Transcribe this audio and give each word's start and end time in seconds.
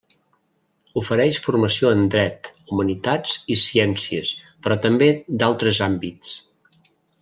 Ofereix 1.01 1.39
formació 1.47 1.91
en 1.97 2.01
Dret, 2.15 2.51
Humanitats 2.73 3.37
i 3.57 3.61
Ciències, 3.67 4.35
però 4.65 4.83
també 4.89 5.15
d'altres 5.43 5.87
àmbits. 5.93 6.39